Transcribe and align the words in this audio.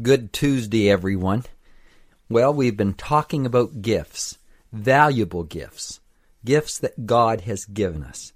Good 0.00 0.32
Tuesday, 0.32 0.88
everyone. 0.88 1.42
Well, 2.28 2.54
we've 2.54 2.76
been 2.76 2.94
talking 2.94 3.44
about 3.44 3.82
gifts, 3.82 4.38
valuable 4.72 5.42
gifts, 5.42 5.98
gifts 6.44 6.78
that 6.78 7.04
God 7.06 7.40
has 7.40 7.64
given 7.64 8.04
us. 8.04 8.32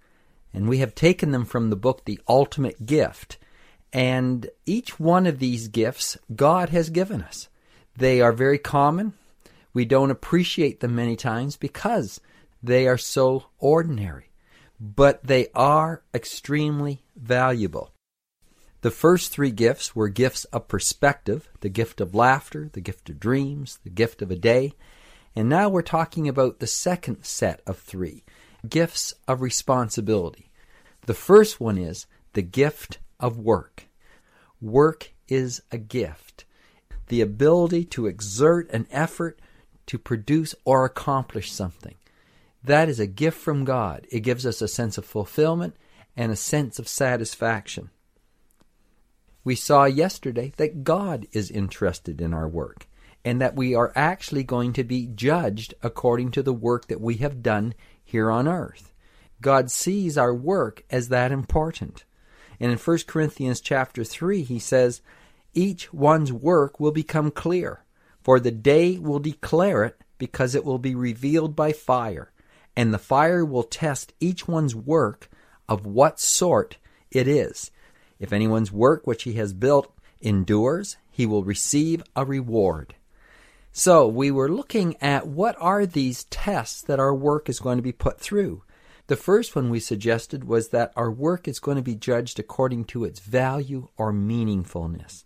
And 0.53 0.69
we 0.69 0.79
have 0.79 0.97
taken 0.97 1.31
them 1.31 1.45
from 1.45 1.71
the 1.71 1.77
book 1.77 2.05
The 2.05 2.19
Ultimate 2.27 2.85
Gift. 2.85 3.39
And 3.93 4.51
each 4.67 4.99
one 4.99 5.25
of 5.25 5.39
these 5.39 5.69
gifts 5.69 6.19
God 6.35 6.71
has 6.71 6.91
given 6.91 7.23
us. 7.23 7.49
They 7.97 8.21
are 8.21 8.33
very 8.33 8.59
common. 8.59 9.13
We 9.73 9.85
don't 9.85 10.11
appreciate 10.11 10.81
them 10.81 10.97
many 10.97 11.15
times 11.15 11.57
because 11.57 12.21
they 12.61 12.89
are 12.89 12.99
so 12.99 13.45
ordinary. 13.61 14.31
But 14.81 15.23
they 15.23 15.47
are 15.55 16.03
extremely 16.13 17.05
valuable. 17.15 17.92
The 18.83 18.91
first 18.91 19.31
three 19.31 19.53
gifts 19.53 19.95
were 19.95 20.09
gifts 20.09 20.45
of 20.47 20.67
perspective 20.67 21.49
the 21.61 21.69
gift 21.69 22.01
of 22.01 22.17
laughter, 22.17 22.69
the 22.73 22.81
gift 22.81 23.09
of 23.09 23.21
dreams, 23.21 23.79
the 23.85 23.91
gift 23.91 24.21
of 24.23 24.31
a 24.31 24.37
day. 24.37 24.73
And 25.37 25.49
now 25.49 25.69
we're 25.69 25.83
talking 25.83 26.29
about 26.29 26.59
the 26.59 26.67
second 26.67 27.25
set 27.25 27.63
of 27.67 27.79
three 27.79 28.25
gifts 28.69 29.15
of 29.27 29.41
responsibility. 29.41 30.51
The 31.07 31.15
first 31.15 31.61
one 31.61 31.79
is 31.79 32.07
the 32.33 32.43
gift 32.43 32.99
of 33.21 33.39
work. 33.39 33.89
Work 34.61 35.13
is 35.29 35.63
a 35.71 35.79
gift. 35.79 36.45
The 37.07 37.21
ability 37.21 37.85
to 37.87 38.07
exert 38.07 38.71
an 38.71 38.89
effort 38.91 39.41
to 39.87 39.99
produce 39.99 40.55
or 40.65 40.85
accomplish 40.85 41.53
something. 41.53 41.95
That 42.65 42.89
is 42.89 42.99
a 42.99 43.07
gift 43.07 43.39
from 43.39 43.65
God. 43.65 44.07
It 44.11 44.21
gives 44.21 44.45
us 44.45 44.61
a 44.61 44.69
sense 44.69 44.99
of 44.99 45.05
fulfillment 45.05 45.77
and 46.17 46.33
a 46.33 46.37
sense 46.37 46.79
of 46.79 46.89
satisfaction. 46.89 47.91
We 49.45 49.55
saw 49.57 49.85
yesterday 49.85 50.53
that 50.57 50.85
God 50.85 51.27
is 51.33 51.51
interested 51.51 52.21
in 52.21 52.33
our 52.33 52.49
work 52.49 52.87
and 53.25 53.41
that 53.41 53.57
we 53.57 53.75
are 53.75 53.93
actually 53.95 54.45
going 54.45 54.73
to 54.75 54.85
be 54.85 55.07
judged 55.07 55.75
according 55.83 56.31
to 56.33 56.43
the 56.43 56.53
work 56.53 56.89
that 56.89 57.01
we 57.01 57.17
have 57.17 57.43
done 57.43 57.75
here 58.05 58.31
on 58.31 58.49
earth. 58.49 58.93
God 59.41 59.71
sees 59.71 60.17
our 60.17 60.35
work 60.35 60.85
as 60.91 61.09
that 61.09 61.33
important. 61.33 62.05
And 62.61 62.71
in 62.71 62.79
1 62.79 62.99
Corinthians 63.07 63.61
chapter 63.61 64.05
3 64.05 64.43
he 64.43 64.59
says, 64.59 65.01
each 65.55 65.93
one's 65.93 66.33
work 66.33 66.81
will 66.81 66.93
become 66.93 67.31
clear, 67.31 67.85
for 68.23 68.41
the 68.41 68.51
day 68.51 68.99
will 68.99 69.19
declare 69.19 69.85
it 69.85 70.01
because 70.17 70.55
it 70.55 70.65
will 70.65 70.79
be 70.79 70.95
revealed 70.95 71.55
by 71.55 71.73
fire, 71.73 72.33
and 72.77 72.95
the 72.95 72.99
fire 72.99 73.45
will 73.45 73.65
test 73.65 74.15
each 74.21 74.49
one's 74.49 74.75
work 74.75 75.29
of 75.69 75.85
what 75.85 76.19
sort 76.19 76.79
it 77.11 77.29
is. 77.29 77.71
If 78.23 78.33
anyone's 78.33 78.71
work 78.71 79.05
which 79.05 79.25
he 79.25 79.33
has 79.33 79.53
built 79.53 79.93
endures, 80.21 80.97
he 81.11 81.27
will 81.27 81.43
receive 81.43 82.05
a 82.15 82.25
reward. 82.25 82.95
So 83.73 84.07
we 84.07 84.31
were 84.31 84.49
looking 84.49 84.95
at 85.03 85.27
what 85.27 85.57
are 85.59 85.85
these 85.85 86.23
tests 86.25 86.83
that 86.83 87.01
our 87.01 87.13
work 87.13 87.49
is 87.49 87.59
going 87.59 87.79
to 87.79 87.83
be 87.83 87.91
put 87.91 88.21
through. 88.21 88.63
The 89.09 89.17
first 89.17 89.57
one 89.57 89.71
we 89.71 89.81
suggested 89.81 90.45
was 90.45 90.69
that 90.69 90.93
our 90.95 91.11
work 91.11 91.49
is 91.49 91.59
going 91.59 91.79
to 91.79 91.83
be 91.83 91.97
judged 91.97 92.39
according 92.39 92.85
to 92.85 93.05
its 93.05 93.19
value 93.19 93.89
or 93.97 94.13
meaningfulness. 94.13 95.25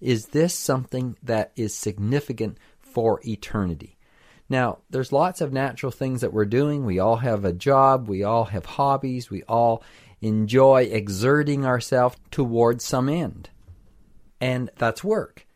Is 0.00 0.26
this 0.26 0.54
something 0.54 1.16
that 1.24 1.50
is 1.56 1.74
significant 1.74 2.58
for 2.78 3.20
eternity? 3.26 3.96
Now, 4.48 4.78
there's 4.88 5.10
lots 5.10 5.40
of 5.40 5.52
natural 5.52 5.90
things 5.90 6.20
that 6.20 6.32
we're 6.32 6.44
doing. 6.44 6.84
We 6.84 7.00
all 7.00 7.16
have 7.16 7.44
a 7.44 7.52
job, 7.52 8.06
we 8.06 8.22
all 8.22 8.44
have 8.44 8.64
hobbies, 8.64 9.30
we 9.30 9.42
all 9.42 9.82
enjoy 10.26 10.82
exerting 10.82 11.64
ourselves 11.64 12.16
towards 12.30 12.84
some 12.84 13.08
end. 13.08 13.50
And 14.40 14.70
that's 14.76 15.04
work. 15.04 15.46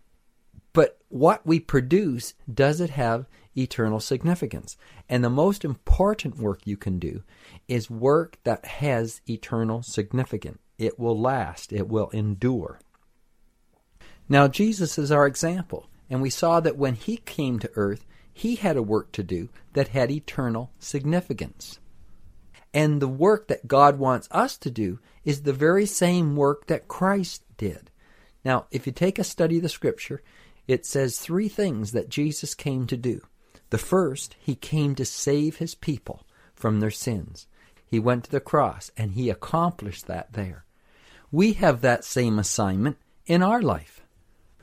But 0.72 0.98
what 1.08 1.47
we 1.47 1.60
produce, 1.60 2.34
does 2.53 2.80
it 2.80 2.91
have 2.91 3.26
eternal 3.56 4.00
significance? 4.00 4.76
And 5.09 5.25
the 5.25 5.30
most 5.30 5.64
important 5.64 6.38
work 6.38 6.60
you 6.64 6.76
can 6.76 6.98
do 6.98 7.22
is 7.66 7.91
work 7.91 8.38
that 8.44 8.64
has 8.64 9.20
eternal 9.28 9.82
significance. 9.82 10.59
It 10.78 10.98
will 10.98 11.19
last, 11.19 11.72
it 11.72 11.88
will 11.88 12.09
endure. 12.10 12.80
Now, 14.28 14.47
Jesus 14.47 14.97
is 14.97 15.10
our 15.10 15.26
example, 15.26 15.88
and 16.09 16.22
we 16.22 16.30
saw 16.30 16.60
that 16.60 16.76
when 16.76 16.94
he 16.94 17.16
came 17.16 17.59
to 17.59 17.70
earth, 17.75 18.06
he 18.32 18.54
had 18.54 18.76
a 18.76 18.82
work 18.82 19.10
to 19.12 19.25
do 19.25 19.48
that 19.72 19.88
had 19.88 20.10
eternal 20.10 20.70
significance. 20.78 21.79
And 22.72 23.00
the 23.00 23.08
work 23.08 23.48
that 23.48 23.66
God 23.66 23.98
wants 23.98 24.28
us 24.31 24.56
to 24.58 24.70
do 24.70 25.00
is 25.25 25.42
the 25.42 25.53
very 25.53 25.86
same 25.86 26.36
work 26.36 26.66
that 26.66 26.88
Christ 26.88 27.44
did. 27.56 27.91
Now, 28.44 28.66
if 28.70 28.86
you 28.86 28.92
take 28.92 29.19
a 29.19 29.25
study 29.25 29.56
of 29.56 29.62
the 29.62 29.69
scripture, 29.69 30.22
it 30.69 30.86
says 30.86 31.19
three 31.19 31.48
things 31.48 31.92
that 31.92 32.09
Jesus 32.09 32.54
came 32.54 32.86
to 32.86 32.97
do. 32.97 33.22
The 33.70 33.78
first, 33.78 34.36
he 34.38 34.54
came 34.54 34.94
to 34.97 35.04
save 35.04 35.56
his 35.56 35.75
people 35.75 36.26
from 36.54 36.80
their 36.80 36.91
sins. 36.91 37.47
He 37.86 37.98
went 37.98 38.25
to 38.25 38.30
the 38.30 38.41
cross 38.41 38.91
and 38.97 39.12
he 39.12 39.30
accomplished 39.30 40.06
that 40.06 40.32
there. 40.32 40.64
We 41.32 41.54
have 41.54 41.80
that 41.80 42.04
same 42.04 42.38
assignment 42.38 42.98
in 43.26 43.42
our 43.42 43.62
life. 43.62 44.03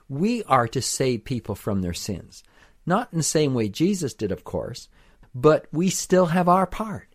We 0.09 0.43
are 0.43 0.67
to 0.69 0.81
save 0.81 1.25
people 1.25 1.55
from 1.55 1.81
their 1.81 1.93
sins. 1.93 2.43
Not 2.85 3.09
in 3.11 3.17
the 3.17 3.23
same 3.23 3.53
way 3.53 3.67
Jesus 3.67 4.13
did, 4.13 4.31
of 4.31 4.45
course, 4.45 4.87
but 5.35 5.67
we 5.71 5.89
still 5.89 6.27
have 6.27 6.47
our 6.47 6.65
part. 6.65 7.09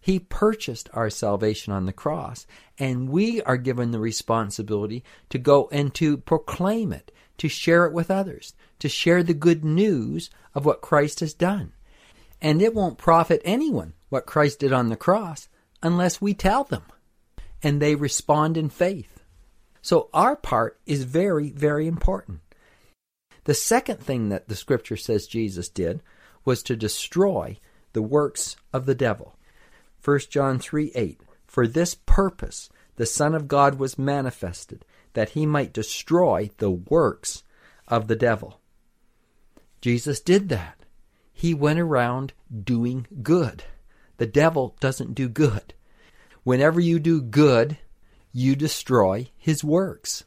He 0.00 0.18
purchased 0.18 0.88
our 0.94 1.10
salvation 1.10 1.72
on 1.72 1.86
the 1.86 1.92
cross, 1.92 2.46
and 2.78 3.10
we 3.10 3.42
are 3.42 3.58
given 3.58 3.90
the 3.90 3.98
responsibility 3.98 5.04
to 5.28 5.38
go 5.38 5.68
and 5.70 5.94
to 5.94 6.16
proclaim 6.16 6.92
it, 6.92 7.12
to 7.38 7.48
share 7.48 7.84
it 7.84 7.92
with 7.92 8.10
others, 8.10 8.54
to 8.78 8.88
share 8.88 9.22
the 9.22 9.34
good 9.34 9.64
news 9.64 10.30
of 10.54 10.64
what 10.64 10.80
Christ 10.80 11.20
has 11.20 11.34
done. 11.34 11.72
And 12.40 12.62
it 12.62 12.74
won't 12.74 12.98
profit 12.98 13.42
anyone 13.44 13.92
what 14.08 14.26
Christ 14.26 14.60
did 14.60 14.72
on 14.72 14.88
the 14.88 14.96
cross 14.96 15.48
unless 15.82 16.20
we 16.20 16.34
tell 16.34 16.64
them 16.64 16.82
and 17.62 17.80
they 17.80 17.94
respond 17.94 18.56
in 18.56 18.70
faith. 18.70 19.22
So 19.82 20.08
our 20.12 20.36
part 20.36 20.80
is 20.86 21.04
very, 21.04 21.50
very 21.50 21.86
important. 21.86 22.40
The 23.44 23.54
second 23.54 24.00
thing 24.00 24.28
that 24.28 24.48
the 24.48 24.56
scripture 24.56 24.96
says 24.96 25.26
Jesus 25.26 25.68
did 25.68 26.02
was 26.44 26.62
to 26.64 26.76
destroy 26.76 27.58
the 27.92 28.02
works 28.02 28.56
of 28.72 28.86
the 28.86 28.94
devil. 28.94 29.36
1 30.02 30.18
John 30.30 30.58
3 30.58 30.92
8. 30.94 31.20
For 31.46 31.66
this 31.66 31.94
purpose 31.94 32.70
the 32.96 33.06
Son 33.06 33.34
of 33.34 33.48
God 33.48 33.78
was 33.78 33.98
manifested, 33.98 34.84
that 35.14 35.30
he 35.30 35.46
might 35.46 35.72
destroy 35.72 36.50
the 36.58 36.70
works 36.70 37.42
of 37.88 38.06
the 38.06 38.16
devil. 38.16 38.60
Jesus 39.80 40.20
did 40.20 40.48
that. 40.50 40.84
He 41.32 41.54
went 41.54 41.78
around 41.78 42.34
doing 42.64 43.06
good. 43.22 43.64
The 44.18 44.26
devil 44.26 44.76
doesn't 44.80 45.14
do 45.14 45.28
good. 45.28 45.72
Whenever 46.42 46.80
you 46.80 46.98
do 46.98 47.22
good, 47.22 47.78
you 48.32 48.54
destroy 48.54 49.30
his 49.36 49.64
works. 49.64 50.24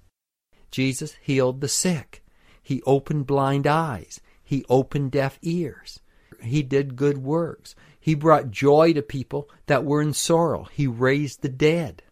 Jesus 0.72 1.16
healed 1.22 1.62
the 1.62 1.68
sick. 1.68 2.24
He 2.62 2.82
opened 2.84 3.28
blind 3.28 3.68
eyes. 3.68 4.20
He 4.44 4.66
opened 4.68 5.12
deaf 5.12 5.38
ears. 5.42 6.00
He 6.44 6.64
did 6.64 6.96
good 6.96 7.20
works. 7.20 7.76
He 8.00 8.16
brought 8.16 8.52
joy 8.52 8.94
to 8.94 9.02
people 9.02 9.50
that 9.68 9.86
were 9.86 10.02
in 10.02 10.14
sorrow. 10.14 10.68
He 10.72 10.88
raised 10.88 11.42
the 11.42 11.50
dead. 11.50 12.04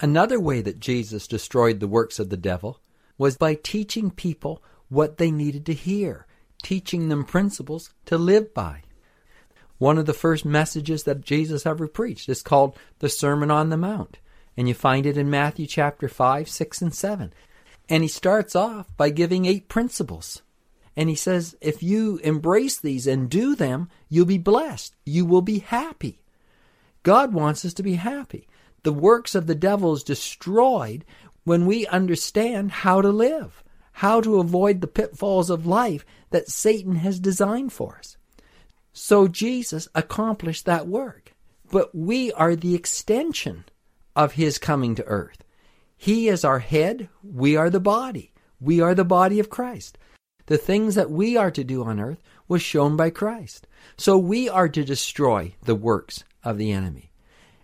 Another 0.00 0.40
way 0.40 0.60
that 0.62 0.80
Jesus 0.80 1.28
destroyed 1.28 1.78
the 1.78 1.88
works 1.88 2.18
of 2.18 2.28
the 2.28 2.36
devil 2.36 2.80
was 3.18 3.36
by 3.36 3.54
teaching 3.54 4.10
people 4.10 4.62
what 4.88 5.18
they 5.18 5.30
needed 5.30 5.64
to 5.66 5.74
hear, 5.74 6.26
teaching 6.62 7.08
them 7.08 7.24
principles 7.24 7.94
to 8.06 8.18
live 8.18 8.52
by. 8.52 8.82
One 9.78 9.98
of 9.98 10.06
the 10.06 10.12
first 10.12 10.44
messages 10.44 11.04
that 11.04 11.22
Jesus 11.22 11.66
ever 11.66 11.88
preached 11.88 12.28
is 12.28 12.42
called 12.42 12.76
the 13.00 13.08
Sermon 13.08 13.50
on 13.50 13.70
the 13.70 13.76
Mount, 13.76 14.18
and 14.56 14.68
you 14.68 14.74
find 14.74 15.06
it 15.06 15.16
in 15.16 15.30
Matthew 15.30 15.66
chapter 15.66 16.08
5, 16.08 16.48
6, 16.48 16.82
and 16.82 16.94
7. 16.94 17.32
And 17.88 18.02
he 18.02 18.08
starts 18.08 18.54
off 18.54 18.96
by 18.96 19.10
giving 19.10 19.44
eight 19.44 19.68
principles. 19.68 20.42
And 20.96 21.08
he 21.08 21.14
says, 21.14 21.56
if 21.60 21.82
you 21.82 22.18
embrace 22.18 22.78
these 22.78 23.06
and 23.06 23.30
do 23.30 23.54
them, 23.54 23.88
you'll 24.08 24.26
be 24.26 24.38
blessed. 24.38 24.94
You 25.04 25.24
will 25.24 25.42
be 25.42 25.60
happy. 25.60 26.20
God 27.02 27.32
wants 27.32 27.64
us 27.64 27.74
to 27.74 27.82
be 27.82 27.94
happy. 27.94 28.46
The 28.82 28.92
works 28.92 29.34
of 29.34 29.46
the 29.46 29.54
devil 29.54 29.94
is 29.94 30.02
destroyed 30.02 31.04
when 31.44 31.66
we 31.66 31.86
understand 31.86 32.70
how 32.70 33.00
to 33.00 33.10
live, 33.10 33.64
how 33.92 34.20
to 34.20 34.38
avoid 34.38 34.80
the 34.80 34.86
pitfalls 34.86 35.50
of 35.50 35.66
life 35.66 36.04
that 36.30 36.48
Satan 36.48 36.96
has 36.96 37.18
designed 37.18 37.72
for 37.72 37.96
us. 37.98 38.16
So 38.92 39.28
Jesus 39.28 39.88
accomplished 39.94 40.66
that 40.66 40.86
work. 40.86 41.32
But 41.70 41.94
we 41.94 42.32
are 42.32 42.54
the 42.54 42.74
extension 42.74 43.64
of 44.14 44.32
his 44.32 44.58
coming 44.58 44.94
to 44.96 45.04
earth. 45.04 45.42
He 45.96 46.28
is 46.28 46.44
our 46.44 46.58
head, 46.58 47.08
we 47.22 47.56
are 47.56 47.70
the 47.70 47.80
body. 47.80 48.32
We 48.60 48.80
are 48.80 48.94
the 48.94 49.04
body 49.04 49.40
of 49.40 49.50
Christ. 49.50 49.96
The 50.46 50.58
things 50.58 50.94
that 50.94 51.10
we 51.10 51.36
are 51.36 51.50
to 51.50 51.64
do 51.64 51.84
on 51.84 52.00
earth 52.00 52.22
was 52.48 52.62
shown 52.62 52.96
by 52.96 53.10
Christ. 53.10 53.66
So 53.96 54.18
we 54.18 54.48
are 54.48 54.68
to 54.68 54.84
destroy 54.84 55.54
the 55.62 55.74
works 55.74 56.24
of 56.44 56.58
the 56.58 56.72
enemy. 56.72 57.12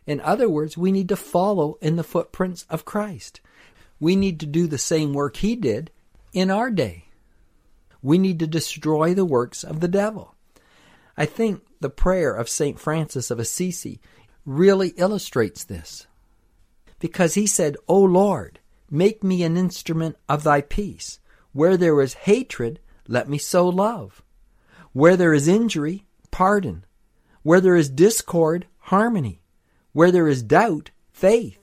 In 0.06 0.20
other 0.20 0.48
words, 0.48 0.78
we 0.78 0.92
need 0.92 1.08
to 1.10 1.16
follow 1.16 1.76
in 1.80 1.96
the 1.96 2.04
footprints 2.04 2.64
of 2.70 2.84
Christ. 2.84 3.40
We 4.00 4.16
need 4.16 4.40
to 4.40 4.46
do 4.46 4.66
the 4.66 4.78
same 4.78 5.12
work 5.12 5.36
he 5.36 5.56
did 5.56 5.90
in 6.32 6.50
our 6.50 6.70
day. 6.70 7.06
We 8.00 8.16
need 8.16 8.38
to 8.38 8.46
destroy 8.46 9.12
the 9.12 9.24
works 9.24 9.64
of 9.64 9.80
the 9.80 9.88
devil. 9.88 10.34
I 11.16 11.26
think 11.26 11.62
the 11.80 11.90
prayer 11.90 12.32
of 12.32 12.48
St. 12.48 12.78
Francis 12.78 13.30
of 13.30 13.38
Assisi 13.38 14.00
really 14.46 14.90
illustrates 14.96 15.64
this. 15.64 16.06
Because 17.00 17.34
he 17.34 17.46
said, 17.46 17.76
O 17.86 18.00
Lord, 18.00 18.60
make 18.90 19.22
me 19.22 19.42
an 19.42 19.56
instrument 19.56 20.16
of 20.28 20.42
thy 20.42 20.60
peace. 20.60 21.20
Where 21.58 21.76
there 21.76 22.00
is 22.00 22.14
hatred, 22.14 22.78
let 23.08 23.28
me 23.28 23.36
sow 23.36 23.68
love. 23.68 24.22
Where 24.92 25.16
there 25.16 25.34
is 25.34 25.48
injury, 25.48 26.06
pardon. 26.30 26.84
Where 27.42 27.60
there 27.60 27.74
is 27.74 27.90
discord, 27.90 28.68
harmony. 28.78 29.42
Where 29.92 30.12
there 30.12 30.28
is 30.28 30.44
doubt, 30.44 30.92
faith. 31.10 31.58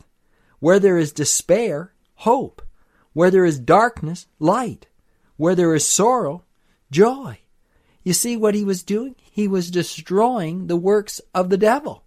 Where 0.59 0.79
there 0.81 0.97
is 0.97 1.13
despair, 1.13 1.93
hope. 2.15 2.61
Where 3.13 3.31
there 3.31 3.45
is 3.45 3.57
darkness, 3.57 4.27
light. 4.37 4.87
Where 5.37 5.55
there 5.55 5.73
is 5.73 5.87
sorrow, 5.87 6.43
joy. 6.91 7.39
You 8.03 8.11
see 8.11 8.35
what 8.35 8.53
he 8.53 8.65
was 8.65 8.83
doing? 8.83 9.15
He 9.21 9.47
was 9.47 9.71
destroying 9.71 10.67
the 10.67 10.75
works 10.75 11.21
of 11.33 11.49
the 11.49 11.57
devil. 11.57 12.03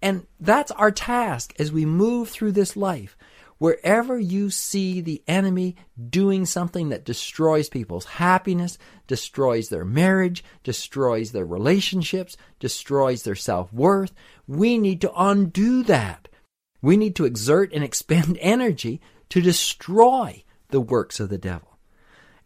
And 0.00 0.26
that's 0.40 0.70
our 0.70 0.90
task 0.90 1.52
as 1.58 1.70
we 1.70 1.84
move 1.84 2.30
through 2.30 2.52
this 2.52 2.78
life. 2.78 3.14
Wherever 3.60 4.18
you 4.18 4.48
see 4.48 5.02
the 5.02 5.22
enemy 5.28 5.76
doing 6.08 6.46
something 6.46 6.88
that 6.88 7.04
destroys 7.04 7.68
people's 7.68 8.06
happiness, 8.06 8.78
destroys 9.06 9.68
their 9.68 9.84
marriage, 9.84 10.42
destroys 10.64 11.32
their 11.32 11.44
relationships, 11.44 12.38
destroys 12.58 13.22
their 13.22 13.34
self 13.34 13.70
worth, 13.70 14.14
we 14.48 14.78
need 14.78 15.02
to 15.02 15.12
undo 15.14 15.82
that. 15.82 16.30
We 16.80 16.96
need 16.96 17.14
to 17.16 17.26
exert 17.26 17.70
and 17.74 17.84
expend 17.84 18.38
energy 18.40 18.98
to 19.28 19.42
destroy 19.42 20.42
the 20.70 20.80
works 20.80 21.20
of 21.20 21.28
the 21.28 21.36
devil. 21.36 21.76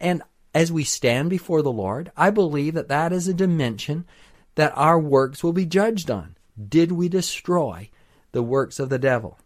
And 0.00 0.20
as 0.52 0.72
we 0.72 0.82
stand 0.82 1.30
before 1.30 1.62
the 1.62 1.70
Lord, 1.70 2.10
I 2.16 2.30
believe 2.30 2.74
that 2.74 2.88
that 2.88 3.12
is 3.12 3.28
a 3.28 3.34
dimension 3.34 4.04
that 4.56 4.72
our 4.74 4.98
works 4.98 5.44
will 5.44 5.52
be 5.52 5.64
judged 5.64 6.10
on. 6.10 6.36
Did 6.68 6.90
we 6.90 7.08
destroy 7.08 7.90
the 8.32 8.42
works 8.42 8.80
of 8.80 8.88
the 8.88 8.98
devil? 8.98 9.38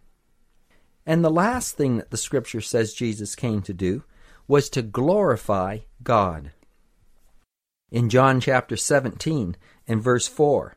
And 1.08 1.24
the 1.24 1.30
last 1.30 1.74
thing 1.74 1.96
that 1.96 2.10
the 2.10 2.18
scripture 2.18 2.60
says 2.60 2.92
Jesus 2.92 3.34
came 3.34 3.62
to 3.62 3.72
do 3.72 4.04
was 4.46 4.68
to 4.68 4.82
glorify 4.82 5.78
God. 6.02 6.50
In 7.90 8.10
John 8.10 8.42
chapter 8.42 8.76
17 8.76 9.56
and 9.86 10.02
verse 10.02 10.28
4, 10.28 10.76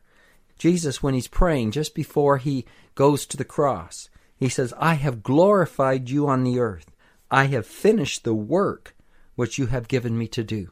Jesus, 0.58 1.02
when 1.02 1.12
he's 1.12 1.28
praying 1.28 1.72
just 1.72 1.94
before 1.94 2.38
he 2.38 2.64
goes 2.94 3.26
to 3.26 3.36
the 3.36 3.44
cross, 3.44 4.08
he 4.34 4.48
says, 4.48 4.72
I 4.78 4.94
have 4.94 5.22
glorified 5.22 6.08
you 6.08 6.26
on 6.26 6.44
the 6.44 6.60
earth. 6.60 6.90
I 7.30 7.44
have 7.48 7.66
finished 7.66 8.24
the 8.24 8.32
work 8.32 8.96
which 9.34 9.58
you 9.58 9.66
have 9.66 9.86
given 9.86 10.16
me 10.16 10.28
to 10.28 10.42
do. 10.42 10.70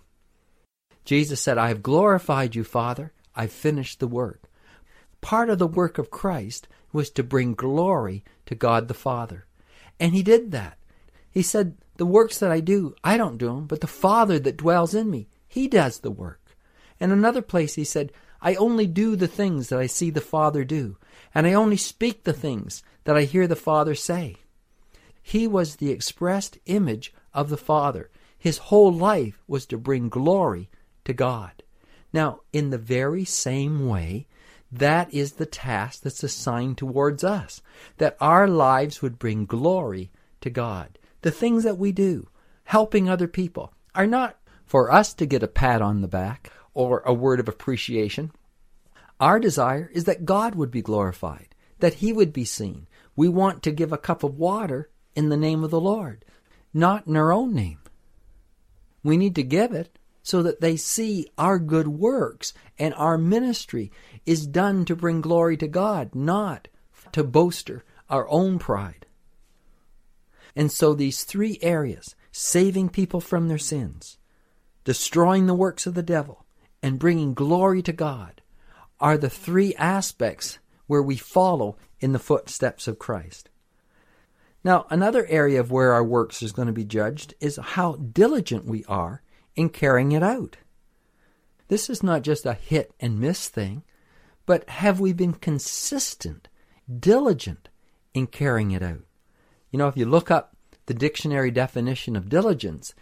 Jesus 1.05 1.43
said, 1.43 1.59
I 1.59 1.69
have 1.69 1.83
glorified 1.83 2.55
you, 2.55 2.65
Father. 2.65 3.13
I've 3.37 3.53
finished 3.53 4.01
the 4.01 4.09
work. 4.09 4.45
Part 5.21 5.51
of 5.51 5.59
the 5.59 5.67
work 5.67 5.99
of 5.99 6.11
Christ 6.11 6.67
was 6.95 7.11
to 7.11 7.23
bring 7.23 7.53
glory 7.53 8.25
to 8.47 8.55
God 8.55 8.89
the 8.89 8.95
Father. 8.95 9.45
And 10.01 10.15
he 10.15 10.23
did 10.23 10.51
that. 10.51 10.79
He 11.31 11.43
said, 11.43 11.77
The 11.97 12.07
works 12.07 12.39
that 12.39 12.51
I 12.51 12.61
do, 12.61 12.97
I 13.05 13.17
don't 13.19 13.39
do 13.39 13.47
them, 13.49 13.67
but 13.67 13.83
the 13.83 13.87
Father 13.87 14.39
that 14.41 14.57
dwells 14.57 14.95
in 14.95 15.11
me, 15.11 15.29
he 15.47 15.69
does 15.69 15.99
the 15.99 16.11
work. 16.11 16.57
In 16.99 17.13
another 17.13 17.43
place, 17.43 17.75
he 17.75 17.85
said, 17.85 18.13
I 18.43 18.55
only 18.55 18.87
do 18.87 19.15
the 19.15 19.29
things 19.29 19.69
that 19.69 19.79
I 19.79 19.87
see 19.87 20.09
the 20.11 20.23
Father 20.23 20.65
do, 20.65 20.97
and 21.35 21.47
I 21.47 21.53
only 21.53 21.77
speak 21.77 22.25
the 22.25 22.33
things 22.33 22.83
that 23.05 23.17
I 23.17 23.23
hear 23.23 23.47
the 23.47 23.55
Father 23.57 23.95
say. 23.95 24.37
He 25.23 25.47
was 25.47 25.77
the 25.77 25.91
expressed 25.91 26.59
image 26.65 27.13
of 27.35 27.51
the 27.51 27.59
Father. 27.59 28.11
His 28.39 28.59
whole 28.59 28.93
life 28.93 29.43
was 29.47 29.67
to 29.67 29.77
bring 29.77 30.09
glory 30.09 30.71
to 31.05 31.13
God. 31.13 31.63
Now, 32.13 32.41
in 32.53 32.71
the 32.71 32.79
very 32.79 33.27
same 33.27 33.87
way, 33.87 34.27
that 34.73 35.13
is 35.13 35.33
the 35.33 35.47
task 35.47 36.03
that's 36.03 36.23
assigned 36.23 36.79
towards 36.79 37.25
us, 37.25 37.61
that 37.99 38.17
our 38.21 38.47
lives 38.47 39.03
would 39.03 39.19
bring 39.19 39.47
glory 39.47 40.11
to 40.41 40.51
God. 40.51 40.99
The 41.23 41.31
things 41.31 41.65
that 41.65 41.79
we 41.79 41.93
do, 41.93 42.29
helping 42.65 43.09
other 43.09 43.27
people, 43.27 43.73
are 43.95 44.07
not 44.07 44.39
for 44.65 44.93
us 44.93 45.13
to 45.15 45.27
get 45.27 45.43
a 45.43 45.49
pat 45.49 45.83
on 45.83 46.01
the 46.01 46.09
back 46.09 46.53
or 46.73 47.03
a 47.05 47.13
word 47.13 47.41
of 47.41 47.49
appreciation. 47.49 48.31
Our 49.19 49.41
desire 49.41 49.91
is 49.93 50.05
that 50.05 50.25
God 50.25 50.55
would 50.55 50.71
be 50.71 50.83
glorified, 50.83 51.55
that 51.81 51.95
He 51.95 52.13
would 52.13 52.33
be 52.33 52.45
seen. 52.45 52.87
We 53.17 53.29
want 53.29 53.63
to 53.65 53.73
give 53.73 53.93
a 53.93 53.99
cup 53.99 54.23
of 54.23 54.39
water 54.39 54.89
in 55.15 55.29
the 55.29 55.37
name 55.37 55.65
of 55.65 55.71
the 55.71 55.81
Lord, 55.81 56.25
not 56.73 57.07
in 57.07 57.17
our 57.17 57.33
own 57.33 57.53
name. 57.53 57.79
We 59.03 59.17
need 59.17 59.35
to 59.35 59.43
give 59.43 59.73
it 59.73 59.99
so 60.23 60.43
that 60.43 60.61
they 60.61 60.77
see 60.77 61.27
our 61.39 61.59
good 61.59 61.89
works 61.89 62.53
and 62.79 62.95
our 62.95 63.17
ministry 63.17 63.91
is 64.27 64.47
done 64.47 64.85
to 64.85 64.97
bring 64.97 65.21
glory 65.21 65.57
to 65.57 65.69
God, 65.69 66.15
not 66.15 66.69
to 67.13 67.25
bolster 67.25 67.85
our 68.09 68.29
own 68.29 68.59
pride. 68.59 69.07
And 70.55 70.71
so 70.71 70.95
these 70.95 71.25
three 71.25 71.59
areas 71.63 72.15
saving 72.33 72.91
people 72.91 73.21
from 73.21 73.49
their 73.49 73.59
sins, 73.59 74.19
destroying 74.85 75.47
the 75.47 75.55
works 75.55 75.87
of 75.87 75.95
the 75.95 76.03
devil, 76.03 76.45
and 76.83 76.99
bringing 76.99 77.35
glory 77.35 77.83
to 77.83 77.93
God 77.93 78.41
are 79.01 79.19
the 79.19 79.31
three 79.31 79.75
aspects 79.77 80.59
where 80.87 81.03
we 81.03 81.17
follow 81.17 81.77
in 82.01 82.13
the 82.13 82.19
footsteps 82.19 82.87
of 82.89 82.99
Christ. 82.99 83.49
Now, 84.63 84.87
another 84.91 85.27
area 85.27 85.61
of 85.61 85.71
where 85.71 85.93
our 85.93 86.05
works 86.05 86.43
is 86.43 86.53
going 86.53 86.67
to 86.67 86.73
be 86.73 86.85
judged 86.85 87.35
is 87.41 87.59
how 87.63 87.95
diligent 87.95 88.67
we 88.67 88.85
are 88.85 89.23
in 89.61 89.69
carrying 89.69 90.13
it 90.13 90.23
out. 90.23 90.57
This 91.69 91.91
is 91.91 92.03
not 92.03 92.23
just 92.23 92.47
a 92.47 92.55
hit 92.55 92.95
and 92.99 93.21
miss 93.21 93.47
thing, 93.47 93.83
but 94.47 94.67
have 94.71 95.01
we 95.01 95.13
been 95.13 95.35
consistent, 95.35 96.49
diligent 96.89 97.69
in 98.15 98.27
carrying 98.27 98.71
it 98.71 98.83
out? 98.83 99.05
You 99.71 99.79
know, 99.79 99.87
if 99.87 99.99
you 99.99 100.07
look 100.07 100.31
up 100.31 100.57
the 100.87 100.95
dictionary 100.95 101.51
definition 101.51 102.17
of 102.17 102.31
diligence, 102.31 102.95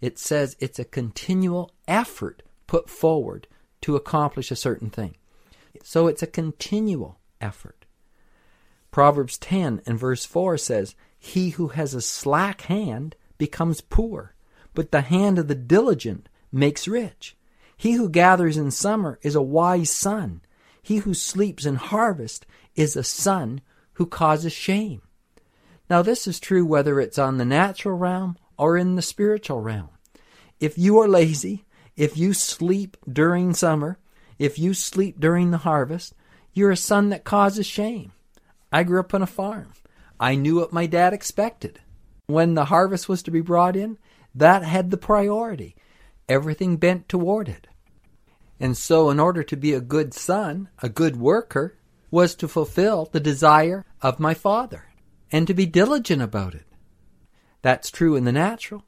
it 0.00 0.18
says 0.18 0.56
it's 0.58 0.78
a 0.78 0.84
continual 0.86 1.72
effort 1.86 2.42
put 2.66 2.88
forward 2.88 3.46
to 3.82 3.94
accomplish 3.94 4.50
a 4.50 4.56
certain 4.56 4.88
thing. 4.88 5.14
So 5.84 6.06
it's 6.06 6.22
a 6.22 6.26
continual 6.26 7.18
effort. 7.38 7.84
Proverbs 8.90 9.36
10 9.36 9.82
and 9.84 9.98
verse 9.98 10.24
4 10.24 10.56
says, 10.56 10.94
He 11.18 11.50
who 11.50 11.68
has 11.68 11.92
a 11.92 12.00
slack 12.00 12.62
hand 12.62 13.14
becomes 13.36 13.82
poor, 13.82 14.34
but 14.78 14.92
the 14.92 15.00
hand 15.00 15.40
of 15.40 15.48
the 15.48 15.56
diligent 15.56 16.28
makes 16.52 16.86
rich. 16.86 17.36
He 17.76 17.94
who 17.94 18.08
gathers 18.08 18.56
in 18.56 18.70
summer 18.70 19.18
is 19.22 19.34
a 19.34 19.42
wise 19.42 19.90
son. 19.90 20.40
He 20.80 20.98
who 20.98 21.14
sleeps 21.14 21.66
in 21.66 21.74
harvest 21.74 22.46
is 22.76 22.94
a 22.94 23.02
son 23.02 23.60
who 23.94 24.06
causes 24.06 24.52
shame. 24.52 25.02
Now, 25.90 26.02
this 26.02 26.28
is 26.28 26.38
true 26.38 26.64
whether 26.64 27.00
it's 27.00 27.18
on 27.18 27.38
the 27.38 27.44
natural 27.44 27.98
realm 27.98 28.38
or 28.56 28.76
in 28.76 28.94
the 28.94 29.02
spiritual 29.02 29.60
realm. 29.60 29.88
If 30.60 30.78
you 30.78 31.00
are 31.00 31.08
lazy, 31.08 31.64
if 31.96 32.16
you 32.16 32.32
sleep 32.32 32.96
during 33.12 33.54
summer, 33.54 33.98
if 34.38 34.60
you 34.60 34.74
sleep 34.74 35.18
during 35.18 35.50
the 35.50 35.58
harvest, 35.58 36.14
you're 36.52 36.70
a 36.70 36.76
son 36.76 37.08
that 37.08 37.24
causes 37.24 37.66
shame. 37.66 38.12
I 38.70 38.84
grew 38.84 39.00
up 39.00 39.12
on 39.12 39.22
a 39.22 39.26
farm. 39.26 39.72
I 40.20 40.36
knew 40.36 40.60
what 40.60 40.72
my 40.72 40.86
dad 40.86 41.12
expected. 41.12 41.80
When 42.28 42.54
the 42.54 42.66
harvest 42.66 43.08
was 43.08 43.24
to 43.24 43.32
be 43.32 43.40
brought 43.40 43.74
in, 43.74 43.98
that 44.38 44.62
had 44.62 44.90
the 44.90 44.96
priority. 44.96 45.76
Everything 46.28 46.76
bent 46.76 47.08
toward 47.08 47.48
it. 47.48 47.66
And 48.60 48.76
so, 48.76 49.10
in 49.10 49.20
order 49.20 49.42
to 49.42 49.56
be 49.56 49.72
a 49.72 49.80
good 49.80 50.12
son, 50.12 50.68
a 50.82 50.88
good 50.88 51.16
worker, 51.16 51.76
was 52.10 52.34
to 52.36 52.48
fulfill 52.48 53.08
the 53.10 53.20
desire 53.20 53.84
of 54.00 54.18
my 54.18 54.34
father 54.34 54.86
and 55.30 55.46
to 55.46 55.54
be 55.54 55.66
diligent 55.66 56.22
about 56.22 56.54
it. 56.54 56.64
That's 57.62 57.90
true 57.90 58.16
in 58.16 58.24
the 58.24 58.32
natural, 58.32 58.84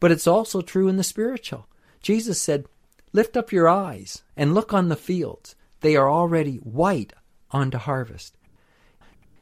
but 0.00 0.10
it's 0.10 0.26
also 0.26 0.60
true 0.60 0.88
in 0.88 0.96
the 0.96 1.04
spiritual. 1.04 1.68
Jesus 2.00 2.40
said, 2.40 2.66
Lift 3.12 3.36
up 3.36 3.52
your 3.52 3.68
eyes 3.68 4.22
and 4.36 4.54
look 4.54 4.74
on 4.74 4.88
the 4.88 4.96
fields. 4.96 5.54
They 5.80 5.94
are 5.96 6.10
already 6.10 6.56
white 6.56 7.12
unto 7.52 7.78
harvest. 7.78 8.36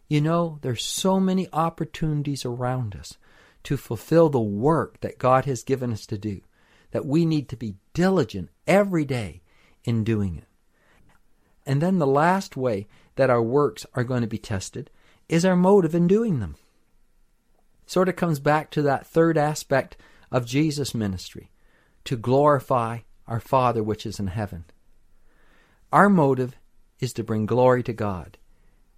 You 0.08 0.20
know, 0.20 0.58
there's 0.60 0.84
so 0.84 1.18
many 1.18 1.48
opportunities 1.52 2.44
around 2.44 2.94
us 2.94 3.16
to 3.64 3.76
fulfill 3.76 4.28
the 4.28 4.40
work 4.40 5.00
that 5.00 5.18
God 5.18 5.44
has 5.44 5.62
given 5.62 5.92
us 5.92 6.06
to 6.06 6.18
do, 6.18 6.40
that 6.90 7.06
we 7.06 7.24
need 7.24 7.48
to 7.48 7.56
be 7.56 7.76
diligent 7.94 8.50
every 8.66 9.04
day 9.04 9.42
in 9.84 10.04
doing 10.04 10.36
it. 10.36 10.44
And 11.64 11.80
then 11.80 11.98
the 11.98 12.06
last 12.06 12.56
way 12.56 12.86
that 13.16 13.30
our 13.30 13.42
works 13.42 13.86
are 13.94 14.04
going 14.04 14.22
to 14.22 14.26
be 14.26 14.38
tested 14.38 14.90
is 15.28 15.44
our 15.44 15.56
motive 15.56 15.94
in 15.94 16.06
doing 16.06 16.40
them. 16.40 16.56
Sort 17.86 18.08
of 18.08 18.16
comes 18.16 18.40
back 18.40 18.70
to 18.70 18.82
that 18.82 19.06
third 19.06 19.38
aspect 19.38 19.96
of 20.30 20.46
Jesus' 20.46 20.94
ministry 20.94 21.50
to 22.04 22.16
glorify 22.16 23.00
our 23.26 23.40
Father 23.40 23.82
which 23.82 24.06
is 24.06 24.18
in 24.18 24.28
heaven. 24.28 24.64
Our 25.92 26.08
motive 26.08 26.56
is 27.00 27.12
to 27.14 27.24
bring 27.24 27.46
glory 27.46 27.82
to 27.82 27.92
God. 27.92 28.38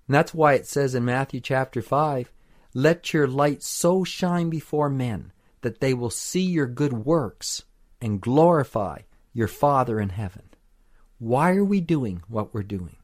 And 0.07 0.15
that's 0.15 0.35
why 0.35 0.55
it 0.55 0.67
says 0.67 0.95
in 0.95 1.05
Matthew 1.05 1.41
chapter 1.41 1.83
5 1.83 2.31
Let 2.77 3.13
your 3.13 3.29
light 3.29 3.63
so 3.63 4.03
shine 4.03 4.51
before 4.51 4.91
men 4.91 5.33
that 5.61 5.79
they 5.79 5.95
will 5.95 6.11
see 6.11 6.43
your 6.43 6.67
good 6.67 6.93
works 6.93 7.63
and 8.01 8.21
glorify 8.21 9.03
your 9.33 9.47
Father 9.47 10.01
in 10.01 10.09
heaven. 10.09 10.43
Why 11.19 11.53
are 11.53 11.65
we 11.65 11.81
doing 11.81 12.23
what 12.29 12.53
we're 12.53 12.65
doing? 12.65 12.97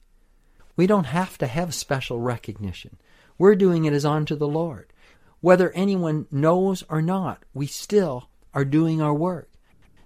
We 0.77 0.89
don't 0.89 1.05
have 1.05 1.39
to 1.39 1.47
have 1.47 1.73
special 1.73 2.19
recognition. 2.19 2.99
We're 3.39 3.55
doing 3.55 3.85
it 3.85 3.93
as 3.93 4.05
unto 4.05 4.35
the 4.35 4.49
Lord. 4.49 4.93
Whether 5.41 5.71
anyone 5.71 6.27
knows 6.33 6.83
or 6.89 7.01
not, 7.01 7.45
we 7.55 7.67
still 7.67 8.29
are 8.53 8.65
doing 8.65 9.01
our 9.01 9.15
work, 9.15 9.53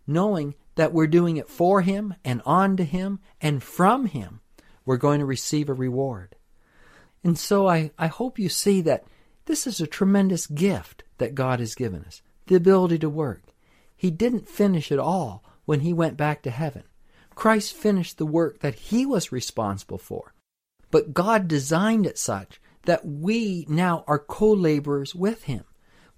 knowing 0.06 0.54
that 0.74 0.92
we're 0.92 1.06
doing 1.06 1.38
it 1.38 1.48
for 1.48 1.80
Him 1.80 2.14
and 2.22 2.42
unto 2.44 2.84
Him 2.84 3.18
and 3.40 3.62
from 3.62 4.06
Him. 4.06 4.40
We're 4.84 4.98
going 4.98 5.20
to 5.20 5.26
receive 5.26 5.70
a 5.70 5.74
reward. 5.74 6.36
And 7.24 7.38
so 7.38 7.66
I, 7.66 7.90
I 7.98 8.08
hope 8.08 8.38
you 8.38 8.50
see 8.50 8.82
that 8.82 9.04
this 9.46 9.66
is 9.66 9.80
a 9.80 9.86
tremendous 9.86 10.46
gift 10.46 11.04
that 11.18 11.34
God 11.34 11.60
has 11.60 11.74
given 11.74 12.04
us 12.04 12.22
the 12.46 12.54
ability 12.54 12.98
to 12.98 13.08
work. 13.08 13.42
He 13.96 14.10
didn't 14.10 14.48
finish 14.48 14.92
it 14.92 14.98
all 14.98 15.44
when 15.64 15.80
He 15.80 15.92
went 15.92 16.16
back 16.16 16.42
to 16.42 16.50
heaven. 16.50 16.84
Christ 17.34 17.74
finished 17.74 18.18
the 18.18 18.26
work 18.26 18.60
that 18.60 18.74
He 18.74 19.06
was 19.06 19.32
responsible 19.32 19.98
for. 19.98 20.34
But 20.90 21.14
God 21.14 21.48
designed 21.48 22.06
it 22.06 22.18
such 22.18 22.60
that 22.84 23.04
we 23.06 23.66
now 23.68 24.04
are 24.06 24.18
co 24.18 24.52
laborers 24.52 25.14
with 25.14 25.44
Him. 25.44 25.64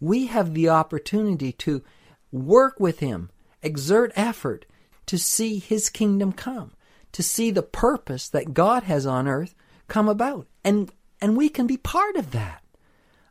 We 0.00 0.26
have 0.26 0.52
the 0.52 0.68
opportunity 0.68 1.52
to 1.52 1.82
work 2.30 2.78
with 2.78 2.98
Him, 2.98 3.30
exert 3.62 4.12
effort 4.16 4.66
to 5.06 5.18
see 5.18 5.58
His 5.58 5.88
kingdom 5.88 6.32
come, 6.32 6.72
to 7.12 7.22
see 7.22 7.50
the 7.50 7.62
purpose 7.62 8.28
that 8.28 8.52
God 8.52 8.82
has 8.82 9.06
on 9.06 9.28
earth 9.28 9.54
come 9.88 10.08
about. 10.08 10.46
And, 10.64 10.92
and 11.20 11.36
we 11.36 11.48
can 11.48 11.66
be 11.66 11.76
part 11.76 12.16
of 12.16 12.32
that. 12.32 12.62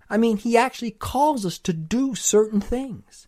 I 0.10 0.18
mean, 0.18 0.38
He 0.38 0.58
actually 0.58 0.92
calls 0.92 1.46
us 1.46 1.58
to 1.60 1.74
do 1.74 2.16
certain 2.16 2.62
things. 2.62 3.28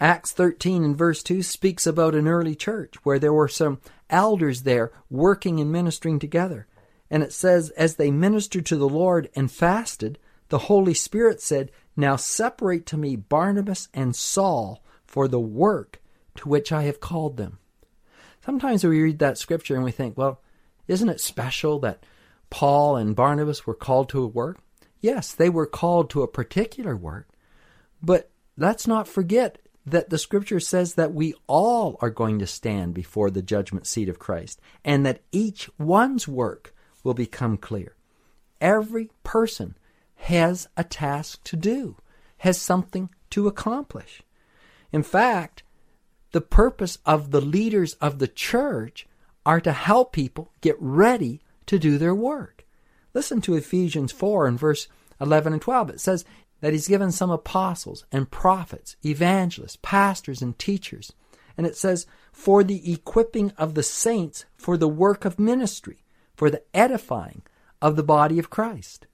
Acts 0.00 0.32
13 0.32 0.82
and 0.82 0.96
verse 0.96 1.22
2 1.22 1.42
speaks 1.42 1.86
about 1.86 2.14
an 2.14 2.26
early 2.26 2.56
church 2.56 2.96
where 3.04 3.18
there 3.18 3.32
were 3.32 3.48
some 3.48 3.80
elders 4.10 4.62
there 4.62 4.90
working 5.08 5.60
and 5.60 5.70
ministering 5.70 6.18
together. 6.18 6.66
And 7.08 7.22
it 7.22 7.32
says, 7.32 7.70
As 7.70 7.96
they 7.96 8.10
ministered 8.10 8.66
to 8.66 8.76
the 8.76 8.88
Lord 8.88 9.28
and 9.36 9.50
fasted, 9.50 10.18
the 10.48 10.58
Holy 10.58 10.94
Spirit 10.94 11.40
said, 11.40 11.70
Now 11.96 12.16
separate 12.16 12.84
to 12.86 12.96
me 12.96 13.16
Barnabas 13.16 13.88
and 13.94 14.16
Saul 14.16 14.82
for 15.06 15.28
the 15.28 15.40
work 15.40 16.00
to 16.36 16.48
which 16.48 16.72
I 16.72 16.82
have 16.82 17.00
called 17.00 17.36
them. 17.36 17.58
Sometimes 18.44 18.82
we 18.82 19.00
read 19.00 19.18
that 19.20 19.38
scripture 19.38 19.76
and 19.76 19.84
we 19.84 19.92
think, 19.92 20.18
well, 20.18 20.40
isn't 20.88 21.08
it 21.08 21.20
special 21.20 21.78
that 21.80 22.04
Paul 22.50 22.96
and 22.96 23.14
Barnabas 23.14 23.66
were 23.66 23.74
called 23.74 24.08
to 24.08 24.22
a 24.22 24.26
work? 24.26 24.58
Yes, 25.02 25.34
they 25.34 25.50
were 25.50 25.66
called 25.66 26.08
to 26.10 26.22
a 26.22 26.28
particular 26.28 26.96
work. 26.96 27.28
But 28.00 28.30
let's 28.56 28.86
not 28.86 29.08
forget 29.08 29.58
that 29.84 30.10
the 30.10 30.18
scripture 30.18 30.60
says 30.60 30.94
that 30.94 31.12
we 31.12 31.34
all 31.48 31.98
are 32.00 32.08
going 32.08 32.38
to 32.38 32.46
stand 32.46 32.94
before 32.94 33.28
the 33.30 33.42
judgment 33.42 33.86
seat 33.86 34.08
of 34.08 34.20
Christ 34.20 34.60
and 34.84 35.04
that 35.04 35.22
each 35.32 35.68
one's 35.76 36.28
work 36.28 36.72
will 37.02 37.14
become 37.14 37.56
clear. 37.56 37.96
Every 38.60 39.10
person 39.24 39.76
has 40.14 40.68
a 40.76 40.84
task 40.84 41.42
to 41.44 41.56
do, 41.56 41.96
has 42.38 42.60
something 42.60 43.10
to 43.30 43.48
accomplish. 43.48 44.22
In 44.92 45.02
fact, 45.02 45.64
the 46.30 46.40
purpose 46.40 46.98
of 47.04 47.32
the 47.32 47.40
leaders 47.40 47.94
of 47.94 48.20
the 48.20 48.28
church 48.28 49.08
are 49.44 49.60
to 49.60 49.72
help 49.72 50.12
people 50.12 50.52
get 50.60 50.76
ready 50.78 51.40
to 51.66 51.78
do 51.78 51.98
their 51.98 52.14
work. 52.14 52.64
Listen 53.14 53.40
to 53.42 53.54
Ephesians 53.54 54.12
4 54.12 54.46
and 54.46 54.58
verse 54.58 54.88
11 55.20 55.52
and 55.52 55.62
12. 55.62 55.90
It 55.90 56.00
says, 56.00 56.24
that 56.62 56.72
he's 56.72 56.88
given 56.88 57.12
some 57.12 57.30
apostles 57.30 58.06
and 58.10 58.30
prophets, 58.30 58.96
evangelists, 59.04 59.78
pastors, 59.82 60.40
and 60.40 60.58
teachers. 60.58 61.12
And 61.58 61.66
it 61.66 61.76
says, 61.76 62.06
for 62.32 62.64
the 62.64 62.92
equipping 62.92 63.52
of 63.58 63.74
the 63.74 63.82
saints 63.82 64.46
for 64.56 64.76
the 64.78 64.88
work 64.88 65.24
of 65.26 65.38
ministry, 65.38 66.04
for 66.34 66.48
the 66.48 66.62
edifying 66.72 67.42
of 67.82 67.96
the 67.96 68.04
body 68.04 68.38
of 68.38 68.48
Christ. 68.48 69.06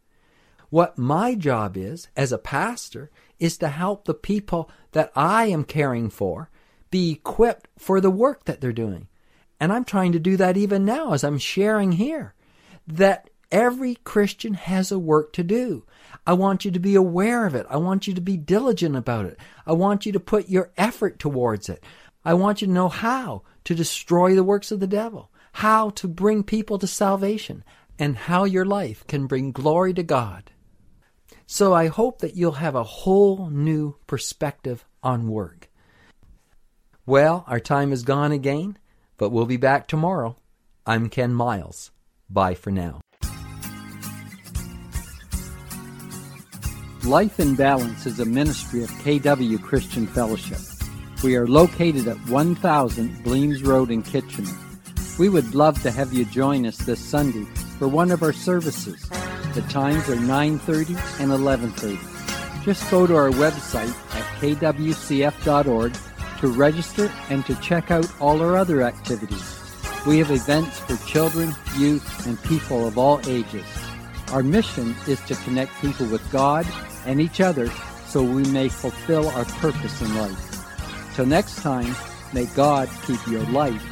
What 0.70 0.98
my 0.98 1.34
job 1.34 1.76
is 1.76 2.08
as 2.14 2.30
a 2.30 2.38
pastor 2.38 3.10
is 3.38 3.56
to 3.58 3.68
help 3.68 4.04
the 4.04 4.14
people 4.14 4.70
that 4.92 5.10
I 5.16 5.46
am 5.46 5.64
caring 5.64 6.10
for 6.10 6.50
be 6.90 7.12
equipped 7.12 7.68
for 7.78 7.98
the 8.00 8.10
work 8.10 8.44
that 8.44 8.60
they're 8.60 8.72
doing. 8.72 9.08
And 9.58 9.72
I'm 9.72 9.84
trying 9.84 10.12
to 10.12 10.18
do 10.18 10.36
that 10.36 10.58
even 10.58 10.84
now 10.84 11.14
as 11.14 11.24
I'm 11.24 11.38
sharing 11.38 11.92
here. 11.92 12.34
That 12.86 13.30
every 13.50 13.96
Christian 13.96 14.54
has 14.54 14.92
a 14.92 14.98
work 14.98 15.32
to 15.34 15.42
do. 15.42 15.84
I 16.26 16.32
want 16.34 16.64
you 16.64 16.70
to 16.70 16.78
be 16.78 16.94
aware 16.94 17.46
of 17.46 17.54
it. 17.54 17.66
I 17.70 17.76
want 17.76 18.06
you 18.06 18.14
to 18.14 18.20
be 18.20 18.36
diligent 18.36 18.96
about 18.96 19.26
it. 19.26 19.38
I 19.66 19.72
want 19.72 20.06
you 20.06 20.12
to 20.12 20.20
put 20.20 20.48
your 20.48 20.70
effort 20.76 21.18
towards 21.18 21.68
it. 21.68 21.82
I 22.24 22.34
want 22.34 22.60
you 22.60 22.66
to 22.66 22.72
know 22.72 22.88
how 22.88 23.42
to 23.64 23.74
destroy 23.74 24.34
the 24.34 24.44
works 24.44 24.70
of 24.70 24.80
the 24.80 24.86
devil, 24.86 25.30
how 25.52 25.90
to 25.90 26.08
bring 26.08 26.42
people 26.42 26.78
to 26.78 26.86
salvation, 26.86 27.64
and 27.98 28.16
how 28.16 28.44
your 28.44 28.64
life 28.64 29.06
can 29.06 29.26
bring 29.26 29.52
glory 29.52 29.94
to 29.94 30.02
God. 30.02 30.50
So 31.46 31.72
I 31.72 31.86
hope 31.86 32.20
that 32.20 32.36
you'll 32.36 32.52
have 32.52 32.74
a 32.74 32.84
whole 32.84 33.48
new 33.48 33.96
perspective 34.06 34.84
on 35.02 35.28
work. 35.28 35.70
Well, 37.06 37.44
our 37.46 37.60
time 37.60 37.90
is 37.92 38.02
gone 38.02 38.32
again, 38.32 38.76
but 39.16 39.30
we'll 39.30 39.46
be 39.46 39.56
back 39.56 39.88
tomorrow. 39.88 40.36
I'm 40.86 41.08
Ken 41.08 41.32
Miles. 41.32 41.90
Bye 42.28 42.54
for 42.54 42.70
now. 42.70 43.00
Life 47.08 47.40
in 47.40 47.54
Balance 47.54 48.04
is 48.04 48.20
a 48.20 48.26
ministry 48.26 48.82
of 48.82 48.90
KW 48.90 49.62
Christian 49.62 50.06
Fellowship. 50.06 50.58
We 51.24 51.36
are 51.36 51.46
located 51.46 52.06
at 52.06 52.18
1000 52.28 53.24
Bleams 53.24 53.62
Road 53.62 53.90
in 53.90 54.02
Kitchener. 54.02 54.54
We 55.18 55.30
would 55.30 55.54
love 55.54 55.80
to 55.84 55.90
have 55.90 56.12
you 56.12 56.26
join 56.26 56.66
us 56.66 56.76
this 56.76 57.00
Sunday 57.00 57.46
for 57.78 57.88
one 57.88 58.10
of 58.10 58.22
our 58.22 58.34
services. 58.34 59.08
The 59.54 59.64
times 59.70 60.06
are 60.10 60.16
9:30 60.16 60.98
and 61.18 61.32
11:30. 61.32 61.98
Just 62.62 62.90
go 62.90 63.06
to 63.06 63.16
our 63.16 63.30
website 63.30 63.94
at 64.14 64.26
kwcf.org 64.42 65.96
to 66.40 66.48
register 66.48 67.10
and 67.30 67.46
to 67.46 67.54
check 67.62 67.90
out 67.90 68.06
all 68.20 68.42
our 68.42 68.58
other 68.58 68.82
activities. 68.82 69.46
We 70.06 70.18
have 70.18 70.30
events 70.30 70.78
for 70.80 70.98
children, 71.08 71.54
youth, 71.78 72.26
and 72.26 72.36
people 72.42 72.86
of 72.86 72.98
all 72.98 73.18
ages. 73.26 73.64
Our 74.30 74.42
mission 74.42 74.94
is 75.06 75.20
to 75.20 75.34
connect 75.36 75.72
people 75.80 76.04
with 76.04 76.30
God 76.30 76.66
and 77.08 77.20
each 77.20 77.40
other 77.40 77.68
so 78.06 78.22
we 78.22 78.44
may 78.52 78.68
fulfill 78.68 79.28
our 79.30 79.44
purpose 79.44 80.00
in 80.00 80.14
life. 80.14 81.14
Till 81.14 81.26
next 81.26 81.56
time, 81.62 81.96
may 82.32 82.44
God 82.54 82.88
keep 83.06 83.26
your 83.26 83.42
life 83.46 83.82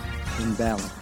in 0.40 0.54
balance. 0.54 0.95